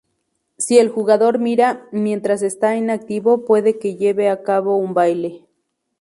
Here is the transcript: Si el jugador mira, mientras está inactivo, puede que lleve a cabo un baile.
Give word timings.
Si 0.57 0.79
el 0.79 0.89
jugador 0.89 1.37
mira, 1.37 1.87
mientras 1.91 2.41
está 2.41 2.75
inactivo, 2.75 3.45
puede 3.45 3.77
que 3.77 3.97
lleve 3.97 4.29
a 4.29 4.41
cabo 4.41 4.75
un 4.75 4.95
baile. 4.95 5.45